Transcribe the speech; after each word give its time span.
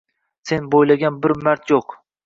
Sen 0.51 0.65
boʻylagan 0.77 1.23
bir 1.27 1.37
mard 1.47 1.73
yoʻq. 1.75 1.99